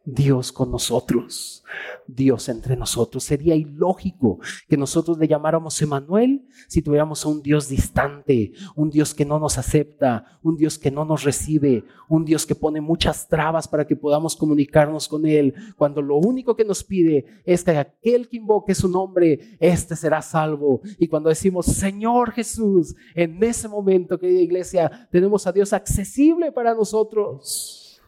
[0.04, 1.62] Dios con nosotros.
[2.06, 3.24] Dios entre nosotros.
[3.24, 4.38] Sería ilógico
[4.68, 9.38] que nosotros le llamáramos Emanuel si tuviéramos a un Dios distante, un Dios que no
[9.38, 13.86] nos acepta, un Dios que no nos recibe, un Dios que pone muchas trabas para
[13.86, 18.36] que podamos comunicarnos con Él, cuando lo único que nos pide es que aquel que
[18.36, 20.80] invoque su nombre, éste será salvo.
[20.98, 26.74] Y cuando decimos Señor Jesús, en ese momento, querida iglesia, tenemos a Dios accesible para
[26.74, 28.00] nosotros.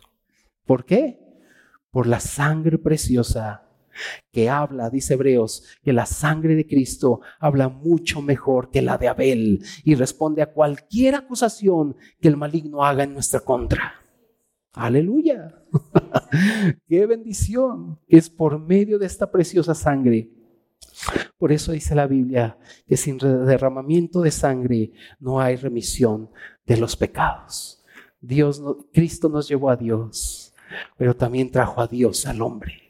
[0.67, 1.24] ¿Por qué?
[1.95, 3.69] Por la sangre preciosa
[4.33, 9.07] que habla, dice Hebreos, que la sangre de Cristo habla mucho mejor que la de
[9.07, 13.95] Abel y responde a cualquier acusación que el maligno haga en nuestra contra.
[14.73, 15.63] Aleluya.
[16.89, 20.33] Qué bendición es por medio de esta preciosa sangre.
[21.39, 26.29] Por eso dice la Biblia que sin derramamiento de sangre no hay remisión
[26.67, 27.85] de los pecados.
[28.21, 28.61] Dios,
[28.93, 30.44] Cristo nos llevó a Dios,
[30.97, 32.85] pero también trajo a Dios al hombre.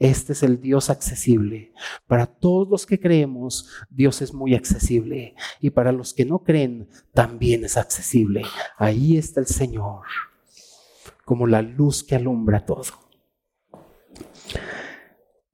[0.00, 1.74] Este es el Dios accesible.
[2.06, 5.34] Para todos los que creemos, Dios es muy accesible.
[5.60, 8.42] Y para los que no creen, también es accesible.
[8.78, 10.06] Ahí está el Señor,
[11.26, 12.84] como la luz que alumbra todo.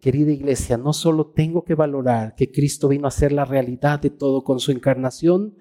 [0.01, 4.11] Querida iglesia, no solo tengo que valorar que Cristo vino a ser la realidad de
[4.11, 5.59] todo con su encarnación,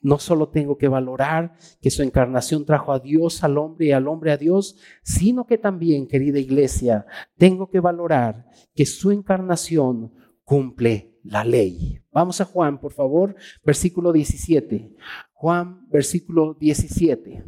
[0.00, 4.06] no solo tengo que valorar que su encarnación trajo a Dios al hombre y al
[4.08, 7.06] hombre a Dios, sino que también, querida iglesia,
[7.36, 10.12] tengo que valorar que su encarnación
[10.44, 12.00] cumple la ley.
[12.12, 13.34] Vamos a Juan, por favor,
[13.64, 14.94] versículo 17.
[15.32, 17.44] Juan, versículo 17.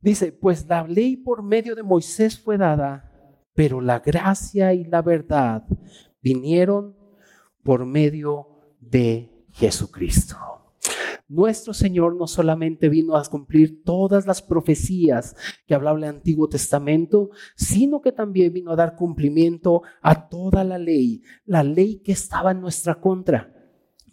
[0.00, 5.00] Dice, pues la ley por medio de Moisés fue dada, pero la gracia y la
[5.00, 5.64] verdad
[6.20, 6.96] vinieron
[7.62, 8.48] por medio
[8.80, 10.36] de Jesucristo.
[11.28, 15.34] Nuestro Señor no solamente vino a cumplir todas las profecías
[15.66, 20.78] que hablaba el Antiguo Testamento, sino que también vino a dar cumplimiento a toda la
[20.78, 23.51] ley, la ley que estaba en nuestra contra.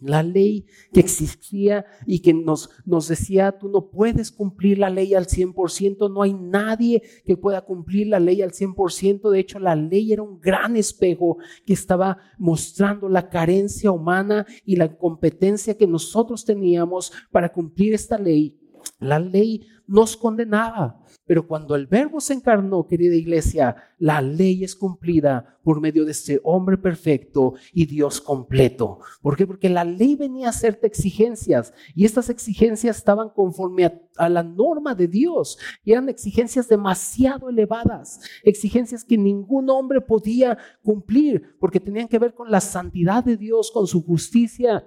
[0.02, 5.14] La ley que existía y que nos, nos decía, tú no puedes cumplir la ley
[5.14, 9.30] al 100%, no hay nadie que pueda cumplir la ley al 100%.
[9.30, 14.76] De hecho, la ley era un gran espejo que estaba mostrando la carencia humana y
[14.76, 18.58] la competencia que nosotros teníamos para cumplir esta ley.
[19.00, 20.99] La ley nos condenaba.
[21.30, 26.10] Pero cuando el verbo se encarnó, querida iglesia, la ley es cumplida por medio de
[26.10, 28.98] este hombre perfecto y Dios completo.
[29.22, 29.46] ¿Por qué?
[29.46, 34.42] Porque la ley venía a hacerte exigencias y estas exigencias estaban conforme a, a la
[34.42, 41.80] norma de Dios y eran exigencias demasiado elevadas, exigencias que ningún hombre podía cumplir porque
[41.80, 44.84] tenían que ver con la santidad de Dios, con su justicia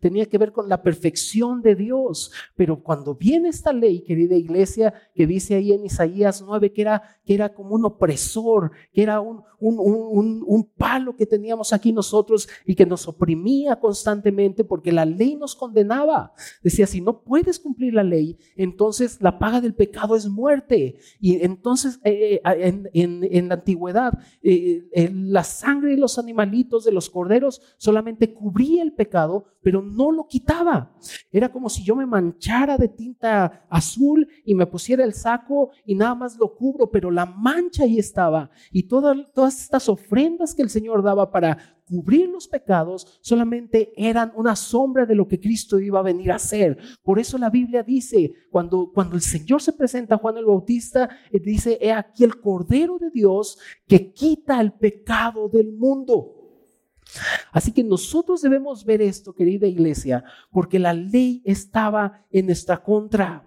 [0.00, 2.32] tenía que ver con la perfección de Dios.
[2.56, 7.02] Pero cuando viene esta ley, querida iglesia, que dice ahí en Isaías 9 que era,
[7.24, 12.48] que era como un opresor, que era un, un, un, palo que teníamos aquí nosotros
[12.64, 16.32] y que nos oprimía constantemente porque la ley nos condenaba.
[16.62, 20.96] Decía, si no puedes cumplir la ley, entonces la paga del pecado es muerte.
[21.20, 26.92] Y entonces eh, eh, en, en, la antigüedad, eh, la sangre de los animalitos, de
[26.92, 30.96] los corderos, solamente cubría el pecado, pero no lo quitaba.
[31.30, 35.94] Era como si yo me manchara de tinta azul y me pusiera el saco y
[35.94, 38.50] nada más lo cubro, pero la mancha ahí estaba.
[38.72, 41.58] Y todas, todas estas ofrendas que el Señor daba para
[41.90, 46.36] cubrir los pecados solamente eran una sombra de lo que Cristo iba a venir a
[46.36, 46.78] hacer.
[47.02, 51.10] Por eso la Biblia dice, cuando, cuando el Señor se presenta a Juan el Bautista,
[51.32, 56.36] eh, dice, he aquí el Cordero de Dios que quita el pecado del mundo.
[57.52, 63.44] Así que nosotros debemos ver esto, querida iglesia, porque la ley estaba en nuestra contra.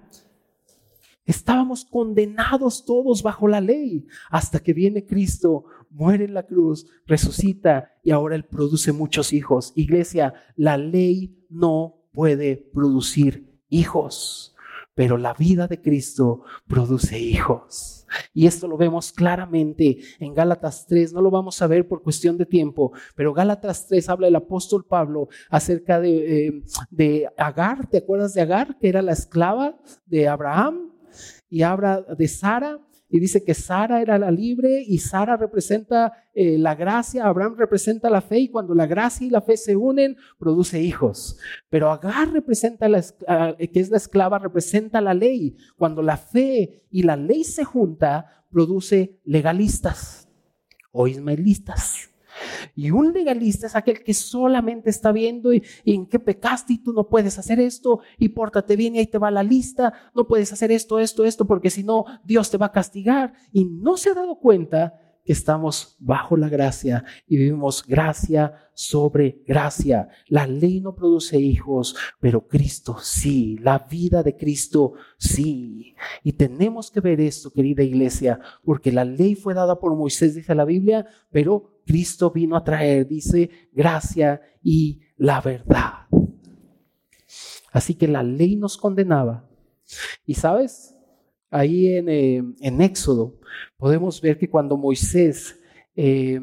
[1.26, 7.94] Estábamos condenados todos bajo la ley hasta que viene Cristo, muere en la cruz, resucita
[8.04, 9.72] y ahora Él produce muchos hijos.
[9.76, 14.53] Iglesia, la ley no puede producir hijos,
[14.96, 18.06] pero la vida de Cristo produce hijos.
[18.34, 22.38] Y esto lo vemos claramente en Gálatas 3, no lo vamos a ver por cuestión
[22.38, 27.98] de tiempo, pero Gálatas 3 habla el apóstol Pablo acerca de, eh, de Agar, ¿te
[27.98, 30.92] acuerdas de Agar, que era la esclava de Abraham?
[31.50, 32.80] Y habla de Sara,
[33.13, 38.10] y dice que Sara era la libre y Sara representa eh, la gracia, Abraham representa
[38.10, 41.38] la fe y cuando la gracia y la fe se unen, produce hijos.
[41.69, 43.04] Pero Agar representa, la,
[43.60, 45.56] eh, que es la esclava, representa la ley.
[45.78, 50.28] Cuando la fe y la ley se junta, produce legalistas
[50.91, 52.12] o ismaelistas.
[52.76, 56.93] Y un legalista es aquel que solamente está viendo y, en qué pecaste y tú
[56.93, 60.52] no puedes hacer esto y pórtate bien y ahí te va la lista, no puedes
[60.54, 63.34] hacer esto, esto, esto, porque si no, Dios te va a castigar.
[63.52, 69.42] Y no se ha dado cuenta que estamos bajo la gracia y vivimos gracia sobre
[69.46, 70.10] gracia.
[70.28, 75.96] La ley no produce hijos, pero Cristo sí, la vida de Cristo sí.
[76.24, 80.56] Y tenemos que ver esto, querida iglesia, porque la ley fue dada por Moisés, dice
[80.56, 86.08] la Biblia, pero Cristo vino a traer, dice, gracia y la verdad.
[87.72, 89.50] Así que la ley nos condenaba.
[90.26, 90.96] Y sabes,
[91.54, 93.39] ahí en, eh, en Éxodo,
[93.78, 95.60] podemos ver que cuando Moisés
[95.96, 96.39] eh,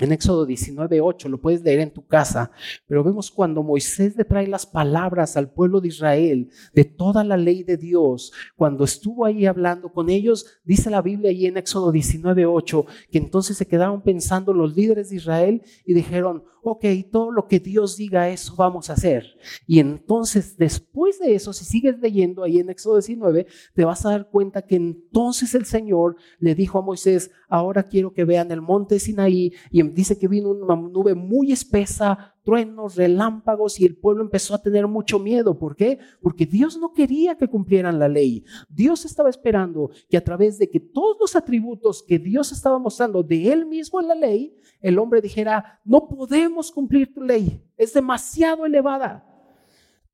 [0.00, 2.50] en Éxodo 19:8, lo puedes leer en tu casa,
[2.86, 7.36] pero vemos cuando Moisés le trae las palabras al pueblo de Israel de toda la
[7.36, 11.92] ley de Dios, cuando estuvo ahí hablando con ellos, dice la Biblia ahí en Éxodo
[11.92, 17.46] 19:8, que entonces se quedaron pensando los líderes de Israel y dijeron, ok, todo lo
[17.46, 19.36] que Dios diga, eso vamos a hacer.
[19.66, 24.10] Y entonces, después de eso, si sigues leyendo ahí en Éxodo 19, te vas a
[24.10, 28.60] dar cuenta que entonces el Señor le dijo a Moisés, ahora quiero que vean el
[28.60, 34.22] monte Sinaí, y dice que vino una nube muy espesa, truenos, relámpagos, y el pueblo
[34.22, 35.58] empezó a tener mucho miedo.
[35.58, 35.98] ¿Por qué?
[36.20, 38.44] Porque Dios no quería que cumplieran la ley.
[38.68, 43.22] Dios estaba esperando que a través de que todos los atributos que Dios estaba mostrando
[43.22, 47.92] de Él mismo en la ley, el hombre dijera, no podemos cumplir tu ley, es
[47.92, 49.26] demasiado elevada,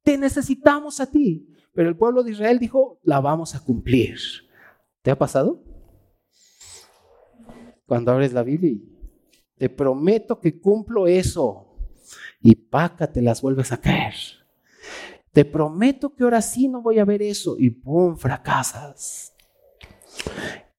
[0.02, 1.52] te necesitamos a ti.
[1.72, 4.16] Pero el pueblo de Israel dijo, la vamos a cumplir.
[5.02, 5.62] ¿Te ha pasado?
[7.84, 8.78] Cuando abres la Biblia,
[9.56, 11.65] te prometo que cumplo eso.
[12.40, 14.14] Y paca, te las vuelves a caer.
[15.32, 17.56] Te prometo que ahora sí no voy a ver eso.
[17.58, 18.16] Y ¡pum!
[18.16, 19.34] fracasas.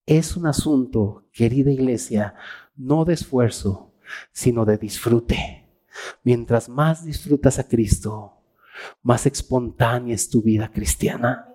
[0.06, 2.34] Es un asunto, querida iglesia,
[2.76, 3.94] no de esfuerzo,
[4.32, 5.70] sino de disfrute.
[6.24, 8.42] Mientras más disfrutas a Cristo,
[9.02, 11.54] más espontánea es tu vida cristiana.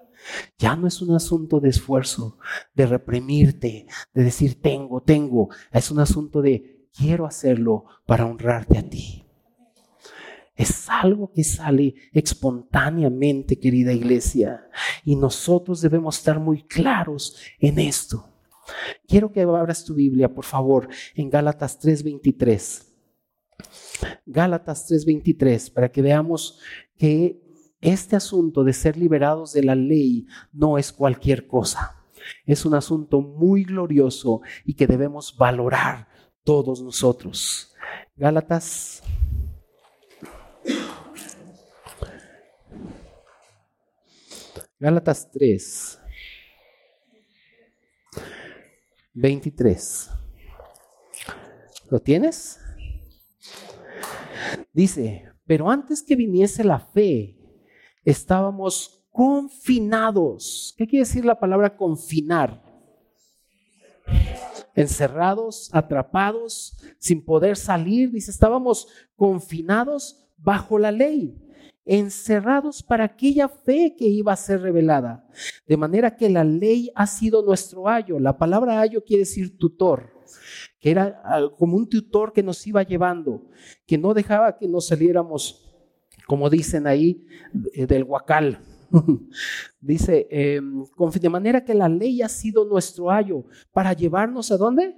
[0.58, 2.38] Ya no es un asunto de esfuerzo,
[2.74, 5.48] de reprimirte, de decir tengo, tengo.
[5.72, 9.21] Es un asunto de quiero hacerlo para honrarte a ti.
[10.54, 14.68] Es algo que sale espontáneamente, querida iglesia.
[15.04, 18.28] Y nosotros debemos estar muy claros en esto.
[19.06, 22.88] Quiero que abras tu Biblia, por favor, en Gálatas 3:23.
[24.26, 26.60] Gálatas 3:23, para que veamos
[26.96, 27.40] que
[27.80, 31.96] este asunto de ser liberados de la ley no es cualquier cosa.
[32.46, 36.08] Es un asunto muy glorioso y que debemos valorar
[36.44, 37.74] todos nosotros.
[38.16, 39.02] Gálatas
[44.82, 46.00] Gálatas 3
[49.14, 50.10] 23.
[51.88, 52.58] ¿Lo tienes?
[54.72, 57.38] Dice, pero antes que viniese la fe,
[58.04, 60.74] estábamos confinados.
[60.76, 62.60] ¿Qué quiere decir la palabra confinar?
[64.74, 68.10] Encerrados, atrapados, sin poder salir.
[68.10, 71.41] Dice, estábamos confinados bajo la ley
[71.84, 75.26] encerrados para aquella fe que iba a ser revelada.
[75.66, 78.18] De manera que la ley ha sido nuestro ayo.
[78.18, 80.12] La palabra ayo quiere decir tutor,
[80.78, 83.48] que era ah, como un tutor que nos iba llevando,
[83.86, 85.74] que no dejaba que nos saliéramos,
[86.26, 88.60] como dicen ahí, del huacal.
[89.80, 90.84] Dice, em,
[91.20, 94.96] de manera que la ley ha sido nuestro ayo para llevarnos a dónde?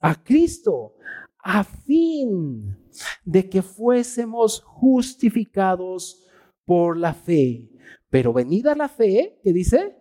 [0.00, 0.94] A Cristo,
[1.42, 2.85] a fin
[3.24, 6.24] de que fuésemos justificados
[6.64, 7.68] por la fe.
[8.10, 9.96] Pero venida la fe, ¿qué dice?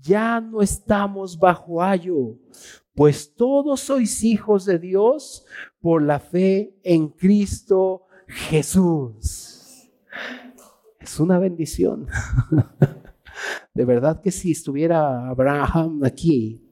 [0.00, 2.38] Ya no estamos bajo ayo,
[2.94, 5.46] pues todos sois hijos de Dios
[5.80, 9.90] por la fe en Cristo Jesús.
[11.00, 12.06] Es una bendición.
[13.74, 16.62] De verdad que si estuviera Abraham aquí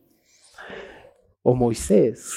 [1.43, 2.33] o Moisés,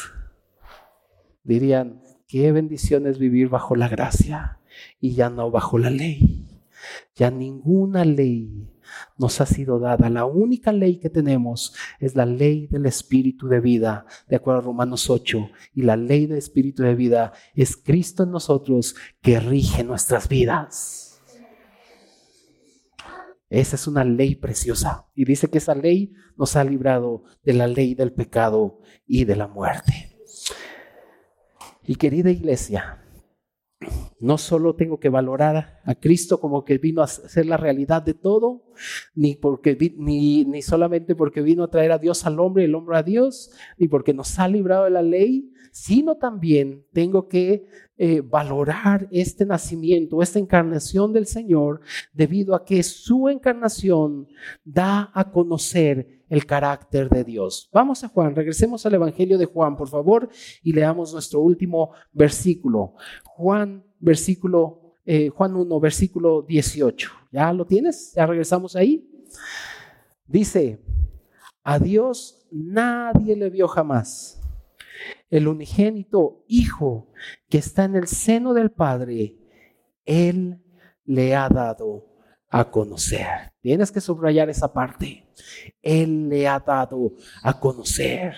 [1.44, 4.60] dirían, Qué bendición es vivir bajo la gracia
[5.00, 6.48] y ya no bajo la ley.
[7.16, 8.68] Ya ninguna ley
[9.18, 10.10] nos ha sido dada.
[10.10, 14.64] La única ley que tenemos es la ley del Espíritu de vida, de acuerdo a
[14.64, 15.50] Romanos 8.
[15.74, 21.22] Y la ley del Espíritu de vida es Cristo en nosotros que rige nuestras vidas.
[23.50, 25.06] Esa es una ley preciosa.
[25.14, 29.36] Y dice que esa ley nos ha librado de la ley del pecado y de
[29.36, 30.15] la muerte.
[31.88, 33.00] Y querida iglesia,
[34.20, 38.14] no solo tengo que valorar a Cristo como que vino a ser la realidad de
[38.14, 38.64] todo,
[39.14, 42.76] ni, porque, ni, ni solamente porque vino a traer a Dios al hombre y el
[42.76, 47.68] hombre a Dios, ni porque nos ha librado de la ley, sino también tengo que
[47.98, 51.82] eh, valorar este nacimiento, esta encarnación del Señor,
[52.14, 54.28] debido a que su encarnación
[54.64, 57.70] da a conocer el carácter de Dios.
[57.72, 60.30] Vamos a Juan, regresemos al Evangelio de Juan, por favor,
[60.64, 62.94] y leamos nuestro último versículo.
[63.24, 67.12] Juan, versículo, eh, Juan 1, versículo 18.
[67.32, 68.14] ¿Ya lo tienes?
[68.16, 69.10] ¿Ya regresamos ahí?
[70.28, 70.82] Dice,
[71.64, 74.42] a Dios nadie le vio jamás.
[75.30, 77.12] El unigénito Hijo
[77.50, 79.38] que está en el seno del Padre,
[80.06, 80.62] Él
[81.04, 82.15] le ha dado
[82.56, 83.52] a conocer.
[83.60, 85.28] Tienes que subrayar esa parte.
[85.82, 87.12] Él le ha dado
[87.44, 88.34] a conocer.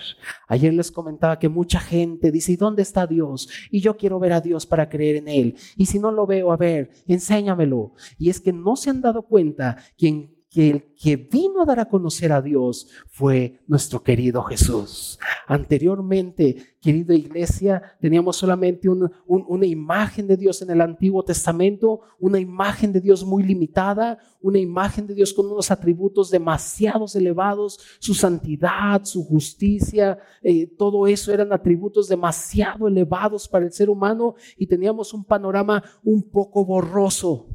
[0.48, 3.48] Ayer les comentaba que mucha gente dice, ¿y dónde está Dios?
[3.70, 5.56] Y yo quiero ver a Dios para creer en Él.
[5.76, 7.94] Y si no lo veo, a ver, enséñamelo.
[8.18, 11.80] Y es que no se han dado cuenta que que el que vino a dar
[11.80, 15.20] a conocer a Dios fue nuestro querido Jesús.
[15.46, 22.92] Anteriormente, querida iglesia, teníamos solamente una imagen de Dios en el Antiguo Testamento, una imagen
[22.94, 29.04] de Dios muy limitada, una imagen de Dios con unos atributos demasiados elevados, su santidad,
[29.04, 35.14] su justicia, eh, todo eso eran atributos demasiado elevados para el ser humano y teníamos
[35.14, 37.48] un panorama un poco borroso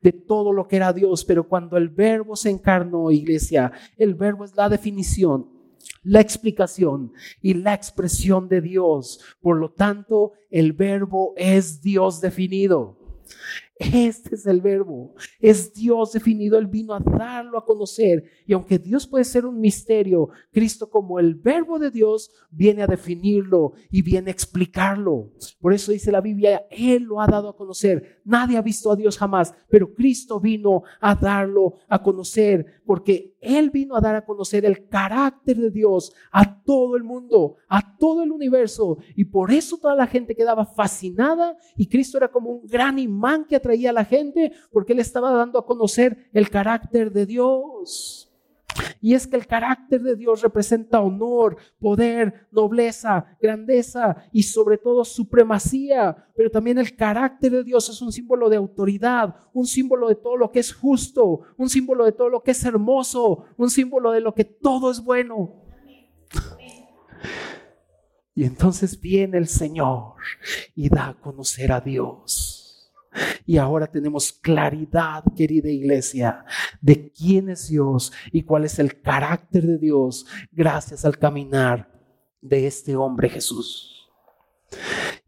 [0.00, 4.44] de todo lo que era Dios, pero cuando el verbo se encarnó, iglesia, el verbo
[4.44, 5.48] es la definición,
[6.02, 7.12] la explicación
[7.42, 9.20] y la expresión de Dios.
[9.40, 12.98] Por lo tanto, el verbo es Dios definido.
[13.78, 18.24] Este es el verbo, es Dios definido, Él vino a darlo a conocer.
[18.46, 22.86] Y aunque Dios puede ser un misterio, Cristo como el verbo de Dios viene a
[22.86, 25.30] definirlo y viene a explicarlo.
[25.60, 28.22] Por eso dice la Biblia, Él lo ha dado a conocer.
[28.24, 33.68] Nadie ha visto a Dios jamás, pero Cristo vino a darlo a conocer, porque Él
[33.68, 38.22] vino a dar a conocer el carácter de Dios a todo el mundo, a todo
[38.22, 38.96] el universo.
[39.14, 43.44] Y por eso toda la gente quedaba fascinada y Cristo era como un gran imán
[43.44, 48.30] que traía a la gente porque él estaba dando a conocer el carácter de Dios.
[49.00, 55.04] Y es que el carácter de Dios representa honor, poder, nobleza, grandeza y sobre todo
[55.04, 56.28] supremacía.
[56.36, 60.36] Pero también el carácter de Dios es un símbolo de autoridad, un símbolo de todo
[60.36, 64.20] lo que es justo, un símbolo de todo lo que es hermoso, un símbolo de
[64.20, 65.62] lo que todo es bueno.
[68.34, 70.14] Y entonces viene el Señor
[70.74, 72.55] y da a conocer a Dios.
[73.44, 76.44] Y ahora tenemos claridad, querida iglesia,
[76.80, 81.90] de quién es Dios y cuál es el carácter de Dios gracias al caminar
[82.40, 84.08] de este hombre Jesús.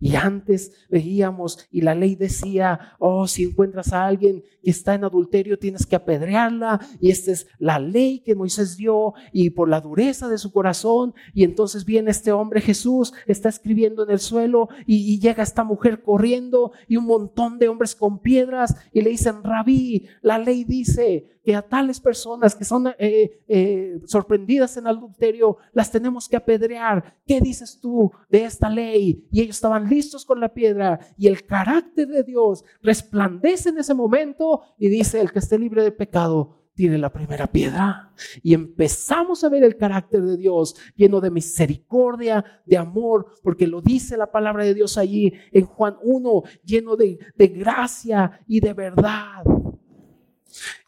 [0.00, 5.04] Y antes veíamos y la ley decía, oh, si encuentras a alguien que está en
[5.04, 6.80] adulterio tienes que apedrearla.
[7.00, 11.14] Y esta es la ley que Moisés dio y por la dureza de su corazón.
[11.34, 16.02] Y entonces viene este hombre Jesús, está escribiendo en el suelo y, llega esta mujer
[16.02, 21.38] corriendo y un montón de hombres con piedras y le dicen, rabí, la ley dice
[21.42, 27.16] que a tales personas que son eh, eh, sorprendidas en adulterio las tenemos que apedrear.
[27.26, 29.26] ¿Qué dices tú de esta ley?
[29.32, 33.94] Y ellos estaban listos con la piedra y el carácter de Dios resplandece en ese
[33.94, 38.12] momento y dice, el que esté libre de pecado tiene la primera piedra.
[38.40, 43.80] Y empezamos a ver el carácter de Dios lleno de misericordia, de amor, porque lo
[43.80, 48.74] dice la palabra de Dios allí en Juan 1, lleno de, de gracia y de
[48.74, 49.42] verdad.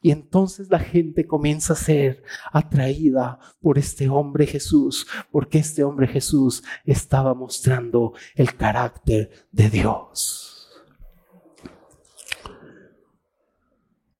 [0.03, 6.07] Y entonces la gente comienza a ser atraída por este hombre Jesús, porque este hombre
[6.07, 10.51] Jesús estaba mostrando el carácter de Dios.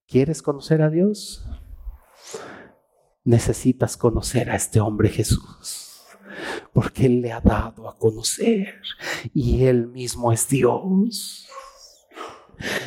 [0.07, 1.47] ¿Quieres conocer a Dios?
[3.23, 6.01] Necesitas conocer a este hombre Jesús,
[6.73, 8.81] porque Él le ha dado a conocer
[9.33, 11.50] y Él mismo es Dios.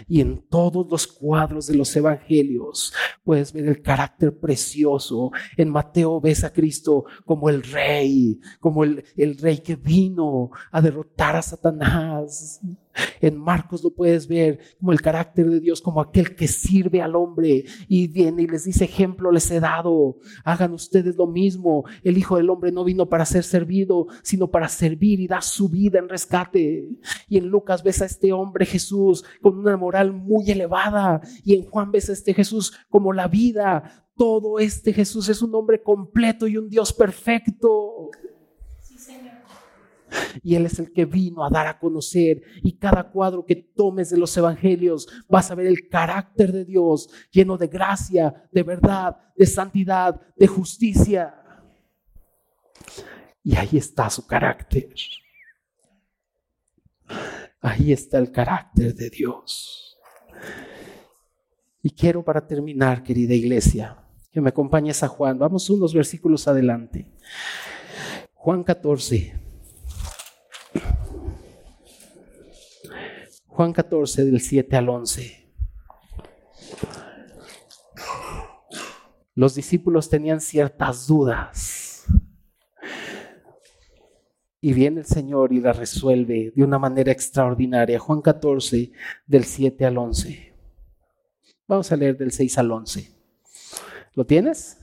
[0.07, 2.93] Y en todos los cuadros de los evangelios
[3.23, 5.31] puedes ver el carácter precioso.
[5.57, 10.81] En Mateo ves a Cristo como el rey, como el, el rey que vino a
[10.81, 12.61] derrotar a Satanás.
[13.21, 17.15] En Marcos lo puedes ver como el carácter de Dios, como aquel que sirve al
[17.15, 21.85] hombre y viene y les dice, ejemplo les he dado, hagan ustedes lo mismo.
[22.03, 25.69] El Hijo del Hombre no vino para ser servido, sino para servir y dar su
[25.69, 26.87] vida en rescate.
[27.27, 31.65] Y en Lucas ves a este hombre Jesús con una moral muy elevada y en
[31.65, 34.05] Juan ves a este Jesús como la vida.
[34.15, 38.11] Todo este Jesús es un hombre completo y un Dios perfecto.
[40.41, 42.41] Y Él es el que vino a dar a conocer.
[42.61, 47.09] Y cada cuadro que tomes de los evangelios vas a ver el carácter de Dios
[47.31, 51.35] lleno de gracia, de verdad, de santidad, de justicia.
[53.43, 54.93] Y ahí está su carácter.
[57.61, 59.97] Ahí está el carácter de Dios.
[61.81, 63.97] Y quiero para terminar, querida iglesia,
[64.31, 65.37] que me acompañes a Juan.
[65.37, 67.07] Vamos unos versículos adelante.
[68.33, 69.42] Juan 14.
[73.47, 75.43] Juan 14 del 7 al 11.
[79.35, 82.05] Los discípulos tenían ciertas dudas.
[84.59, 87.99] Y viene el Señor y las resuelve de una manera extraordinaria.
[87.99, 88.91] Juan 14
[89.27, 90.53] del 7 al 11.
[91.67, 93.11] Vamos a leer del 6 al 11.
[94.13, 94.77] ¿Lo tienes?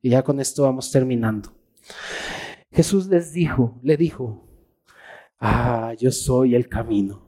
[0.00, 1.52] Y ya con esto vamos terminando.
[2.70, 4.45] Jesús les dijo, le dijo,
[5.38, 7.26] ah, yo soy el camino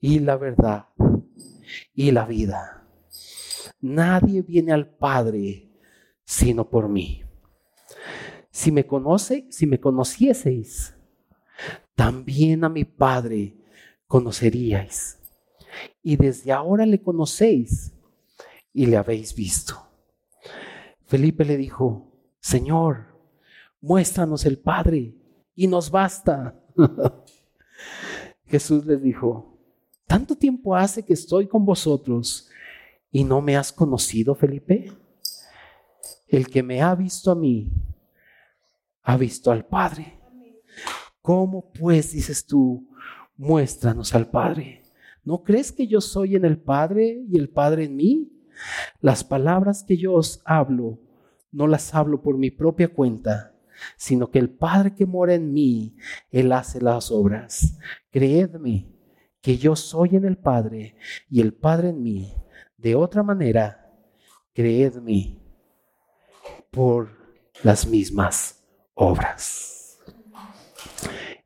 [0.00, 0.88] y la verdad
[1.94, 2.86] y la vida.
[3.80, 5.70] Nadie viene al Padre
[6.24, 7.22] sino por mí.
[8.50, 10.94] Si me conoce, si me conocieseis,
[11.94, 13.56] también a mi Padre
[14.06, 15.18] conoceríais.
[16.02, 17.92] Y desde ahora le conocéis
[18.72, 19.88] y le habéis visto.
[21.06, 23.18] Felipe le dijo, Señor,
[23.80, 25.14] muéstranos el Padre
[25.54, 26.60] y nos basta.
[28.46, 29.58] Jesús les dijo,
[30.06, 32.48] ¿tanto tiempo hace que estoy con vosotros
[33.10, 34.92] y no me has conocido, Felipe?
[36.28, 37.72] El que me ha visto a mí,
[39.02, 40.18] ha visto al Padre.
[41.22, 42.88] ¿Cómo pues dices tú,
[43.36, 44.82] muéstranos al Padre?
[45.24, 48.30] ¿No crees que yo soy en el Padre y el Padre en mí?
[49.00, 50.98] Las palabras que yo os hablo,
[51.50, 53.53] no las hablo por mi propia cuenta,
[53.96, 55.96] sino que el Padre que mora en mí,
[56.30, 57.78] Él hace las obras.
[58.10, 58.88] Creedme
[59.40, 60.96] que yo soy en el Padre
[61.28, 62.34] y el Padre en mí.
[62.76, 63.92] De otra manera,
[64.52, 65.38] creedme
[66.70, 67.10] por
[67.62, 68.64] las mismas
[68.94, 69.98] obras.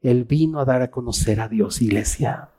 [0.01, 2.51] Él vino a dar a conocer a Dios, iglesia.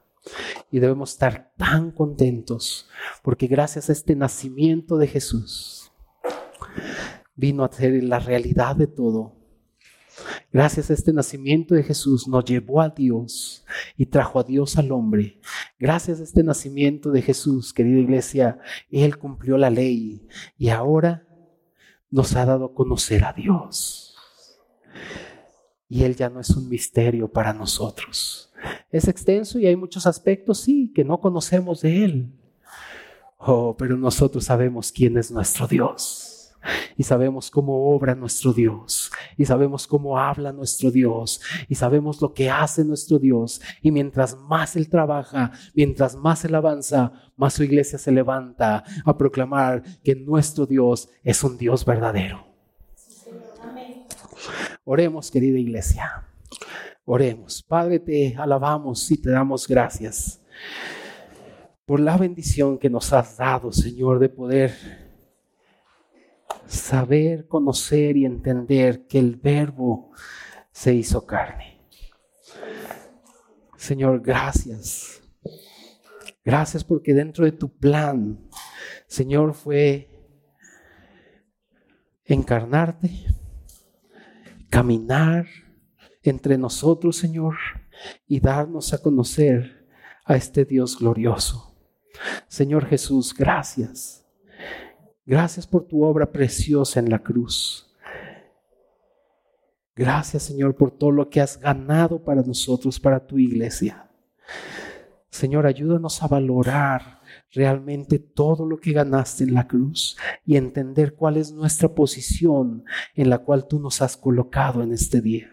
[0.70, 2.90] Y debemos estar tan contentos
[3.24, 5.92] porque gracias a este nacimiento de Jesús
[7.36, 9.39] vino a ser la realidad de todo.
[10.52, 13.64] Gracias a este nacimiento de Jesús nos llevó a Dios
[13.96, 15.40] y trajo a Dios al hombre.
[15.78, 20.28] Gracias a este nacimiento de Jesús, querida iglesia, Él cumplió la ley
[20.58, 21.28] y ahora
[22.10, 24.18] nos ha dado a conocer a Dios.
[25.88, 28.52] Y Él ya no es un misterio para nosotros.
[28.92, 32.34] Es extenso y hay muchos aspectos, sí, que no conocemos de Él.
[33.38, 36.29] Oh, pero nosotros sabemos quién es nuestro Dios.
[36.98, 39.12] Y sabemos cómo obra nuestro Dios.
[39.38, 41.42] Y sabemos cómo habla nuestro Dios.
[41.68, 43.62] Y sabemos lo que hace nuestro Dios.
[43.82, 49.18] Y mientras más Él trabaja, mientras más Él avanza, más su iglesia se levanta a
[49.18, 52.46] proclamar que nuestro Dios es un Dios verdadero.
[54.84, 56.28] Oremos, querida iglesia.
[57.06, 57.64] Oremos.
[57.64, 60.42] Padre, te alabamos y te damos gracias
[61.86, 65.09] por la bendición que nos has dado, Señor, de poder
[66.70, 70.12] saber, conocer y entender que el verbo
[70.72, 71.82] se hizo carne.
[73.76, 75.22] Señor, gracias.
[76.46, 78.40] Gracias porque dentro de tu plan,
[79.08, 80.10] Señor, fue
[82.26, 83.10] encarnarte,
[84.70, 85.48] caminar,
[86.22, 87.56] entre nosotros, Señor,
[88.28, 89.88] y darnos a conocer
[90.26, 91.76] a este Dios glorioso.
[92.48, 94.19] Señor Jesús, gracias.
[95.30, 97.88] Gracias por tu obra preciosa en la cruz.
[99.96, 104.10] Gracias, Señor, por todo lo que has ganado para nosotros, para tu iglesia.
[105.30, 107.20] Señor, ayúdanos a valorar
[107.52, 110.18] realmente todo lo que ganaste en la cruz
[110.48, 115.22] y entender cuál es nuestra posición en la cual tú nos has colocado en este
[115.22, 115.52] día.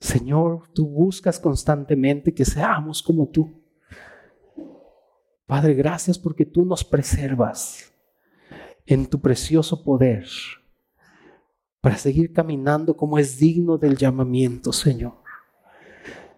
[0.00, 3.63] Señor, tú buscas constantemente que seamos como tú.
[5.46, 7.92] Padre, gracias porque tú nos preservas
[8.86, 10.26] en tu precioso poder
[11.80, 15.14] para seguir caminando como es digno del llamamiento, Señor.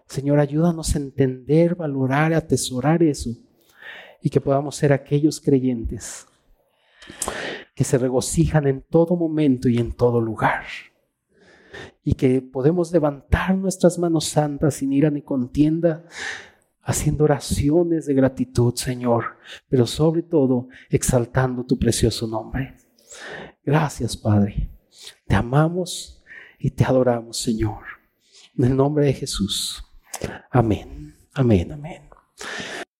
[0.07, 3.29] Señor, ayúdanos a entender, valorar, atesorar eso
[4.21, 6.27] y que podamos ser aquellos creyentes
[7.75, 10.65] que se regocijan en todo momento y en todo lugar
[12.03, 16.05] y que podemos levantar nuestras manos santas sin ira ni contienda,
[16.87, 22.77] haciendo oraciones de gratitud, Señor, pero sobre todo exaltando tu precioso nombre.
[23.63, 24.69] Gracias, Padre.
[25.27, 26.23] Te amamos
[26.57, 27.83] y te adoramos, Señor.
[28.57, 29.83] En el nombre de Jesús.
[30.49, 31.13] Amén.
[31.33, 31.73] Amén.
[31.73, 32.03] Amén.